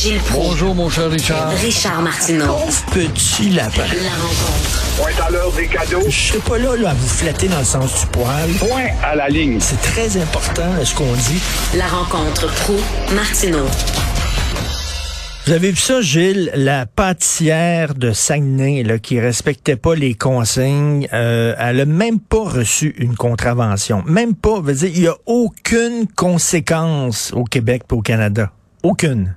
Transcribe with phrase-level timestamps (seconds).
[0.00, 0.50] Gilles Proulx.
[0.50, 1.50] Bonjour, mon cher Richard.
[1.60, 2.56] Richard Martineau.
[2.92, 3.82] Petit lapin.
[3.82, 4.96] La rencontre.
[4.96, 6.04] Point à l'heure des cadeaux.
[6.08, 8.48] Je serai pas là, là à vous flatter dans le sens du poil.
[8.60, 9.58] Point à la ligne.
[9.58, 11.42] C'est très important ce qu'on dit.
[11.76, 12.76] La rencontre pro
[13.12, 13.66] martineau
[15.46, 21.08] Vous avez vu ça, Gilles, la pâtissière de Saguenay là, qui respectait pas les consignes,
[21.12, 24.04] euh, elle a même pas reçu une contravention.
[24.06, 24.60] Même pas.
[24.60, 28.52] Veut dire, il y a aucune conséquence au Québec et au Canada.
[28.84, 29.34] Aucune.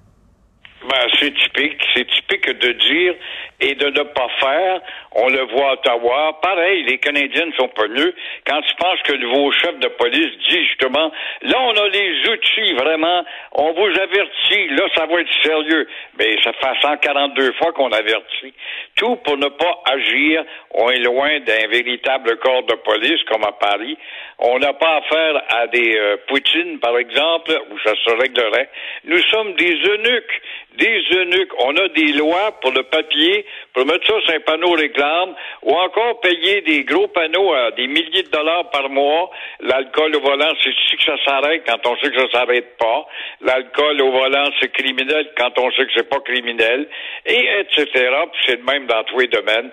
[0.91, 1.81] Ben, c'est typique.
[1.95, 3.16] C'est typique de dire
[3.62, 4.82] et de ne pas faire.
[5.13, 6.40] On le voit à Ottawa.
[6.41, 8.13] Pareil, les Canadiens ne sont pas mieux.
[8.45, 11.12] Quand tu penses que le nouveau chef de police dit justement,
[11.44, 13.23] là, on a les outils, vraiment,
[13.54, 15.88] on vous avertit, là, ça va être sérieux.
[16.20, 18.54] Mais ça fait 142 fois qu'on avertit.
[18.96, 20.44] Tout pour ne pas agir.
[20.71, 23.98] On est loin d'un véritable corps de police comme à Paris.
[24.40, 28.70] On n'a pas affaire à des euh, Poutines, par exemple, où ça se réglerait.
[29.05, 30.41] Nous sommes des eunuques.
[30.77, 31.52] Des eunuques.
[31.59, 35.73] On a des lois pour le papier, pour mettre ça sur un panneau réclame, ou
[35.73, 39.29] encore payer des gros panneaux à des milliers de dollars par mois.
[39.59, 43.05] L'alcool au volant, c'est ici que ça s'arrête quand on sait que ça s'arrête pas.
[43.41, 46.87] L'alcool au volant, c'est criminel quand on sait que c'est pas criminel.
[47.26, 47.85] Et etc.
[48.31, 49.71] Puis c'est le même dans tous les domaines.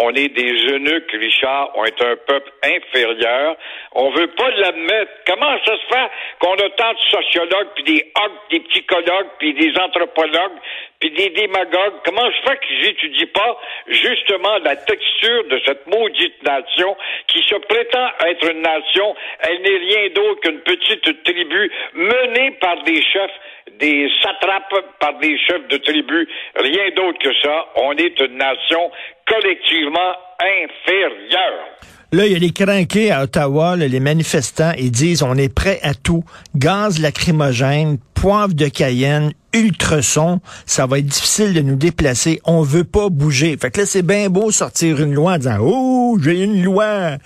[0.00, 1.72] On est des eunuques, Richard.
[1.74, 3.56] On est un peuple inférieur.
[3.92, 5.10] On veut pas l'admettre.
[5.26, 9.54] Comment ça se fait qu'on a tant de sociologues, puis des hogs, des psychologues, puis
[9.54, 10.58] des anthropologues,
[11.00, 12.00] puis des démagogues?
[12.04, 13.56] Comment se fait qu'ils n'étudient pas
[13.88, 16.96] justement la texture de cette maudite nation
[17.28, 19.14] qui se prétend être une nation?
[19.40, 23.38] Elle n'est rien d'autre qu'une petite tribu menée par des chefs
[23.78, 27.66] des satrapes par des chefs de tribus, rien d'autre que ça.
[27.76, 28.90] On est une nation
[29.26, 31.78] collectivement inférieure.
[32.10, 35.78] Là, il y a les crinqués à Ottawa, les manifestants, ils disent on est prêt
[35.82, 36.24] à tout.
[36.56, 42.40] Gaz lacrymogène, poivre de Cayenne, ultrason, ça va être difficile de nous déplacer.
[42.44, 43.56] On veut pas bouger.
[43.60, 47.18] Fait que là, c'est bien beau sortir une loi en disant Oh, j'ai une loi.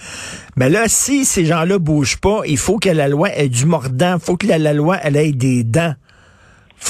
[0.57, 4.17] Mais là, si ces gens-là bougent pas, il faut que la loi ait du mordant.
[4.17, 5.95] Il faut que la, loi ait des dents.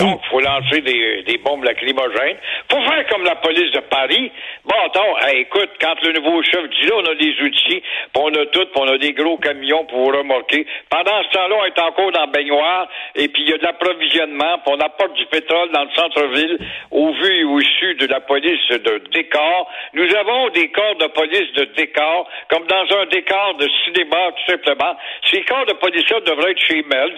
[0.00, 2.38] Donc, faut lancer des, des bombes lacrymogènes.
[2.70, 4.32] Faut faire comme la police de Paris.
[4.64, 8.28] Bon, attends, écoute, quand le nouveau chef dit là, on a des outils, puis on
[8.28, 10.66] a tout, puis on a des gros camions pour remorquer.
[10.88, 13.62] Pendant ce temps-là, on est encore dans le baignoire, et puis il y a de
[13.64, 16.58] l'approvisionnement, puis on apporte du pétrole dans le centre-ville,
[16.90, 19.70] au vu et au su de la police de décor.
[19.92, 24.52] Nous avons des corps de police de décor, comme dans un décor de cinéma, tout
[24.52, 24.96] simplement.
[25.30, 27.12] Ces corps de police-là devraient être chez Mel,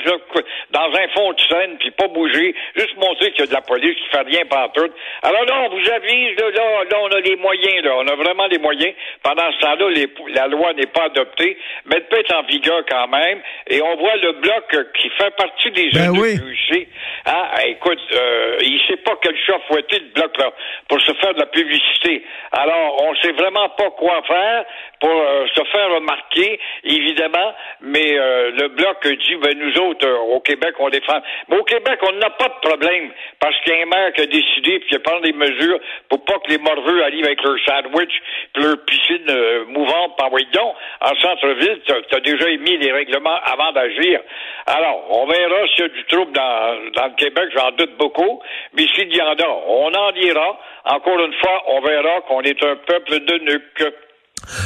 [0.71, 3.63] dans un fond de scène, puis pas bouger juste montrer qu'il y a de la
[3.63, 4.89] police qui fait rien partout.
[5.23, 8.15] Alors là, on vous avise, là, là, là, on a les moyens, là, on a
[8.17, 8.95] vraiment les moyens.
[9.23, 13.09] Pendant ce temps-là, la loi n'est pas adoptée, mais elle peut être en vigueur quand
[13.09, 13.41] même.
[13.69, 16.39] Et on voit le bloc qui fait partie des Ben jeunes oui.
[16.39, 16.87] de
[17.27, 20.53] Ah, écoute, euh, il sait pas quel chat fouetter le bloc là
[20.89, 22.25] pour se faire de la publicité.
[22.53, 24.65] Alors, on sait vraiment pas quoi faire
[25.01, 30.19] pour euh, se faire remarquer, évidemment, mais euh, le bloc dit, ben nous autres, euh,
[30.35, 31.21] au Québec, on défend.
[31.49, 33.11] Mais au Québec, on n'a pas problème,
[33.41, 35.79] parce qu'il y a un maire qui a décidé, puis qui pris des mesures
[36.09, 38.13] pour pas que les morveux arrivent avec leur sandwich,
[38.53, 43.39] puis leur piscine euh, mouvante par donc En centre-ville, tu as déjà émis les règlements
[43.45, 44.21] avant d'agir.
[44.67, 48.41] Alors, on verra s'il y a du trouble dans, dans le Québec, j'en doute beaucoup,
[48.75, 50.59] mais s'il y en a, on en dira.
[50.87, 53.95] Encore une fois, on verra qu'on est un peuple de nuques.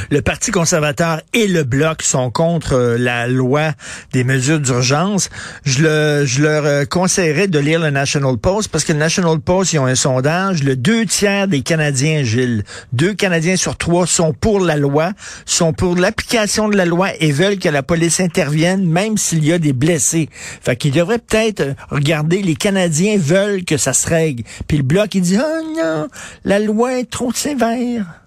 [0.09, 3.71] Le Parti conservateur et le Bloc sont contre euh, la loi
[4.13, 5.29] des mesures d'urgence.
[5.63, 9.39] Je, le, je leur euh, conseillerais de lire le National Post parce que le National
[9.39, 10.63] Post, ils ont un sondage.
[10.63, 12.63] Le deux tiers des Canadiens, Gilles,
[12.93, 15.11] deux Canadiens sur trois sont pour la loi,
[15.45, 19.53] sont pour l'application de la loi et veulent que la police intervienne même s'il y
[19.53, 20.29] a des blessés.
[20.61, 24.43] Fait qu'ils devraient peut-être euh, regarder, les Canadiens veulent que ça se règle.
[24.67, 26.07] Puis le Bloc, il dit, oh non,
[26.43, 28.18] la loi est trop sévère.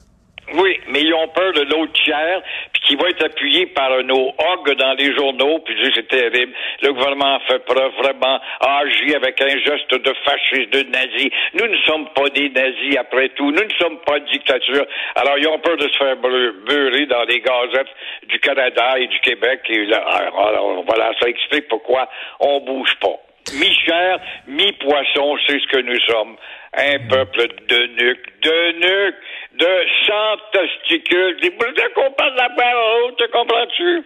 [0.55, 2.43] Oui, mais ils ont peur de l'autre tiers,
[2.73, 6.53] puis qui va être appuyé par nos hogs dans les journaux, puis c'est terrible.
[6.83, 11.31] Le gouvernement fait preuve vraiment, agi avec un geste de fascisme, de nazi.
[11.55, 13.51] Nous ne sommes pas des nazis après tout.
[13.51, 14.85] Nous ne sommes pas de dictature.
[15.17, 17.95] Alors, ils ont peur de se faire beurrer dans les gazettes
[18.29, 19.61] du Canada et du Québec.
[19.71, 22.09] Et là, alors, voilà, ça explique pourquoi
[22.41, 23.19] on bouge pas.
[23.55, 26.37] Mi-chair, mi-poisson, c'est ce que nous sommes.
[26.75, 29.15] Un peuple de nuques, de nuques,
[29.59, 29.67] de
[30.07, 31.37] sans testicules.
[31.59, 34.03] Boules de compas de la barre te comprends-tu?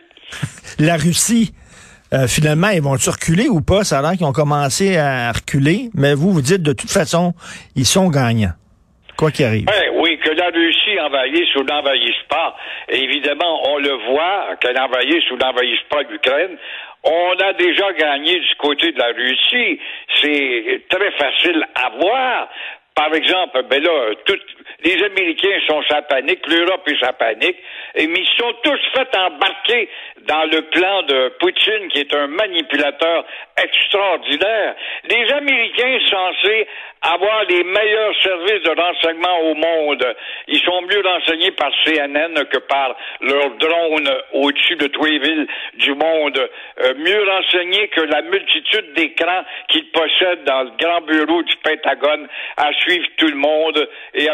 [0.85, 1.53] La Russie,
[2.13, 3.85] euh, finalement, ils vont-tu reculer ou pas?
[3.85, 7.35] Ça a l'air qu'ils ont commencé à reculer, mais vous, vous dites de toute façon,
[7.75, 8.55] ils sont gagnants.
[9.17, 9.65] Quoi qu'il arrive.
[9.65, 12.55] Ben, oui, que la Russie envahisse ou n'envahisse pas.
[12.91, 16.59] Évidemment, on le voit, qu'elle envahisse ou n'envahisse pas l'Ukraine.
[17.05, 19.81] On a déjà gagné du côté de la Russie.
[20.21, 22.49] c'est très facile à voir.
[22.97, 24.39] Par exemple, ben là, tout,
[24.83, 27.59] les Américains sont sa panique, l'Europe est sa panique,
[27.95, 29.89] et, mais ils sont tous fait embarquer
[30.27, 33.27] dans le plan de Poutine, qui est un manipulateur
[33.63, 34.75] extraordinaire.
[35.11, 36.67] Les Américains censés
[37.03, 40.17] avoir les meilleurs services de renseignement au monde.
[40.49, 45.47] Ils sont mieux renseignés par CNN que par leurs drones au-dessus de tous les villes
[45.75, 46.39] du monde.
[46.81, 52.27] Euh, mieux renseignés que la multitude d'écrans qu'ils possèdent dans le grand bureau du Pentagone
[52.57, 54.27] à suivre tout le monde et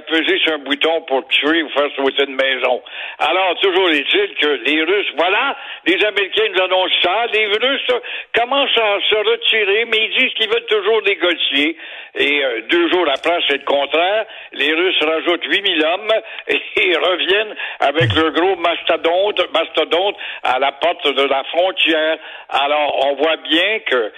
[0.45, 2.83] sur un bouton pour tuer ou faire sauter une maison.
[3.19, 5.57] Alors, toujours est-il que les Russes, voilà,
[5.87, 8.03] les Américains nous annoncent ça, les Russes
[8.35, 11.77] commencent à se retirer, mais ils disent qu'ils veulent toujours négocier.
[12.15, 14.27] Et euh, deux jours après, c'est le contraire.
[14.53, 16.13] Les Russes rajoutent 8000 hommes
[16.49, 22.19] et reviennent avec leur gros mastodonte, mastodonte à la porte de la frontière.
[22.51, 24.13] Alors, on voit bien que,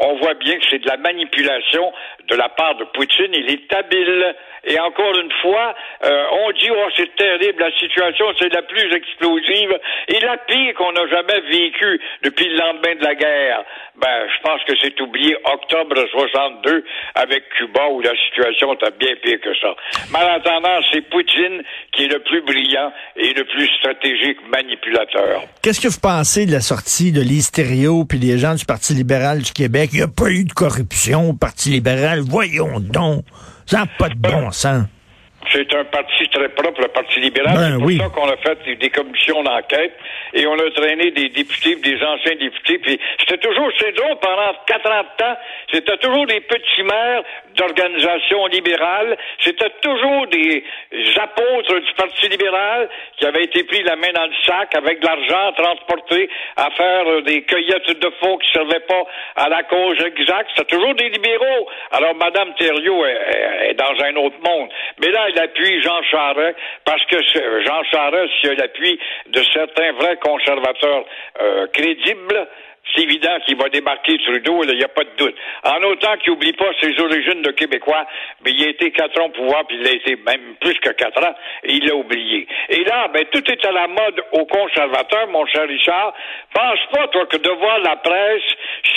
[0.00, 1.92] on voit bien que c'est de la manipulation
[2.28, 3.32] de la part de Poutine.
[3.32, 4.34] Il est habile.
[4.68, 8.92] Et encore une fois, euh, on dit oh c'est terrible, la situation c'est la plus
[8.92, 9.78] explosive
[10.08, 13.64] et la pire qu'on a jamais vécue depuis le lendemain de la guerre.
[14.00, 16.84] Ben, je pense que c'est oublié octobre 62
[17.14, 19.74] avec Cuba où la situation était bien pire que ça.
[20.10, 21.62] Malentendant, c'est Poutine
[21.92, 25.44] qui est le plus brillant et le plus stratégique manipulateur.
[25.62, 29.42] Qu'est-ce que vous pensez de la sortie de l'Hystério puis des gens du Parti libéral
[29.42, 29.90] du Québec?
[29.92, 32.20] Il n'y a pas eu de corruption au Parti libéral.
[32.20, 33.24] Voyons donc.
[33.64, 34.84] Ça n'a pas de bon sens.
[35.56, 37.54] C'est un parti très propre, le Parti libéral.
[37.56, 37.96] Ben c'est pour oui.
[37.96, 39.94] ça qu'on a fait des commissions d'enquête
[40.34, 42.76] et on a traîné des députés, des anciens députés.
[42.78, 45.36] Puis c'était toujours, c'est drôle, pendant quatre ans de temps,
[45.72, 47.22] c'était toujours des petits maires
[47.54, 49.16] d'organisations libérales.
[49.40, 50.62] C'était toujours des
[51.18, 55.06] apôtres du Parti libéral qui avaient été pris la main dans le sac avec de
[55.06, 59.04] l'argent transporté à faire euh, des cueillettes de faux qui servaient pas
[59.36, 60.50] à la cause exacte.
[60.54, 61.66] C'était toujours des libéraux.
[61.92, 64.68] Alors, Madame Thériault est, est- est dans un autre monde.
[65.00, 65.45] Mais là, elle
[65.82, 67.16] Jean Charest parce que
[67.64, 68.98] Jean Charest, s'il a l'appui
[69.28, 71.04] de certains vrais conservateurs
[71.40, 72.48] euh, crédibles,
[72.94, 75.34] c'est évident qu'il va débarquer Trudeau, il n'y a pas de doute.
[75.64, 78.06] En autant qu'il n'oublie pas ses origines de Québécois,
[78.44, 80.90] mais il a été quatre ans au pouvoir, puis il a été même plus que
[80.90, 81.34] quatre ans,
[81.64, 82.46] et il l'a oublié.
[82.68, 86.14] Et là, ben, tout est à la mode aux conservateurs, mon cher Richard.
[86.54, 88.42] Pense pas, toi, que de voir la presse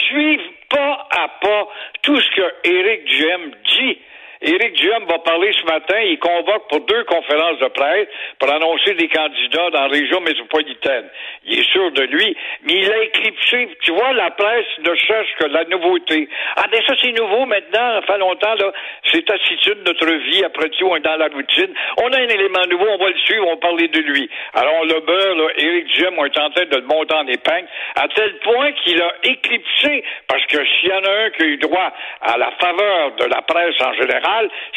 [0.07, 1.67] suivre pas à pas
[2.03, 3.97] tout ce que Éric Duhem dit.
[4.41, 5.99] Éric Duhem va parler ce matin.
[5.99, 8.07] Il convoque pour deux conférences de presse
[8.39, 11.09] pour annoncer des candidats dans la région métropolitaine.
[11.43, 13.69] Il est sûr de lui, mais il a éclipsé.
[13.81, 16.29] Tu vois, la presse ne cherche que la nouveauté.
[16.55, 17.99] Ah, ben ça, c'est nouveau maintenant.
[17.99, 18.71] Ça fait longtemps, là.
[19.11, 20.43] C'est attitude de notre vie.
[20.45, 21.73] Après tout, on est dans la routine.
[22.01, 22.87] On a un élément nouveau.
[22.91, 23.45] On va le suivre.
[23.45, 24.29] On va parler de lui.
[24.53, 27.67] Alors, le beurre, là, Éric Duhem, on est en train de le monter en épingle
[27.95, 31.45] à tel point qu'il a éclipsé parce que s'il y en a un qui a
[31.45, 34.28] eu droit à la faveur de la presse en général,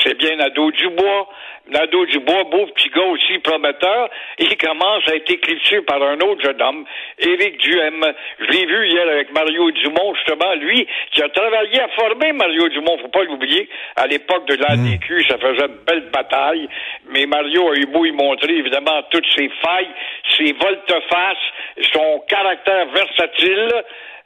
[0.02, 1.28] c'est bien Nadeau Dubois.
[1.68, 6.42] Nadeau Dubois, beau petit gars aussi prometteur, il commence à être éclipsé par un autre
[6.42, 6.84] jeune homme,
[7.18, 8.04] Éric Duhem.
[8.40, 12.68] Je l'ai vu hier avec Mario Dumont, justement, lui, qui a travaillé à former Mario
[12.68, 13.68] Dumont, faut pas l'oublier.
[13.94, 16.68] À l'époque de l'ADQ, ça faisait une belle bataille,
[17.10, 19.90] mais Mario a eu beau y montrer, évidemment, toutes ses failles,
[20.36, 23.72] ses volte-face, son caractère versatile,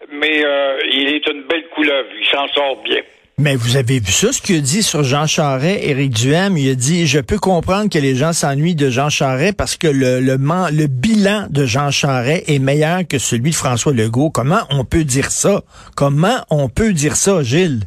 [0.09, 3.03] mais euh, il est une belle couleuvre, il s'en sort bien.
[3.39, 6.71] Mais vous avez vu ça, ce qu'il a dit sur Jean Charest, Éric Duhem, il
[6.71, 10.21] a dit, je peux comprendre que les gens s'ennuient de Jean Charest parce que le,
[10.21, 14.31] le, le bilan de Jean Charest est meilleur que celui de François Legault.
[14.31, 15.61] Comment on peut dire ça?
[15.95, 17.81] Comment on peut dire ça, Gilles?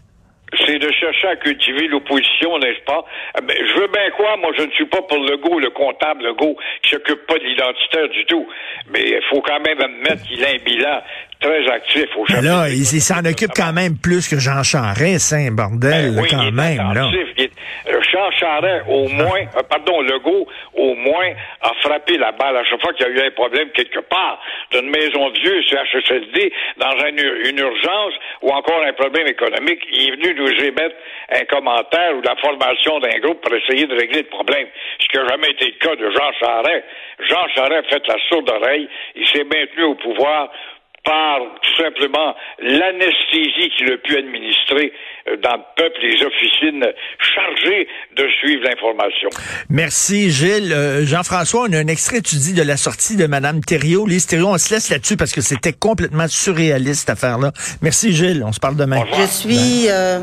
[0.65, 3.05] c'est de chercher à cultiver l'opposition, n'est-ce pas?
[3.45, 6.57] Mais je veux bien croire, moi je ne suis pas pour Legault, le comptable Legault,
[6.81, 8.47] qui s'occupe pas de l'identitaire du tout.
[8.91, 11.01] Mais il faut quand même admettre qu'il a un bilan
[11.39, 15.33] très actif au Mais chapitre là, il, s'en occupe quand même plus que Jean Charest,
[15.33, 17.09] hein, bordel, Ben oui, quand il même, là.
[17.37, 17.49] Il
[17.87, 21.31] euh, Jean Charest, au moins, euh, pardon, Legault, au moins,
[21.61, 24.41] a frappé la balle à chaque fois qu'il y a eu un problème quelque part,
[24.71, 29.79] d'une maison de vieux, CHSLD, dans une, une urgence ou encore un problème économique.
[29.91, 30.95] Il est venu nous émettre
[31.31, 34.67] un commentaire ou la formation d'un groupe pour essayer de régler le problème.
[34.99, 36.83] Ce qui n'a jamais été le cas de Jean Charest.
[37.29, 38.89] Jean Charest a fait la sourde oreille.
[39.15, 40.49] Il s'est maintenu au pouvoir
[41.03, 44.91] par tout simplement l'anesthésie qu'il a pu administrer
[45.27, 46.85] euh, dans le peuple, les officines
[47.19, 49.29] chargées de suivre l'information.
[49.69, 50.73] Merci, Gilles.
[50.73, 54.05] Euh, Jean-François, on a un extrait, tu dis, de la sortie de Mme Thériault.
[54.05, 57.51] Lise Thériault, on se laisse là-dessus parce que c'était complètement surréaliste, cette affaire-là.
[57.81, 58.43] Merci, Gilles.
[58.45, 59.03] On se parle demain.
[59.17, 60.19] Je suis euh,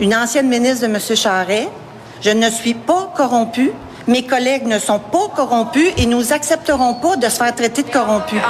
[0.00, 0.98] une ancienne ministre de M.
[1.16, 1.68] Charret.
[2.22, 3.70] Je ne suis pas corrompue.
[4.08, 7.90] Mes collègues ne sont pas corrompus et nous accepterons pas de se faire traiter de
[7.90, 8.40] corrompus.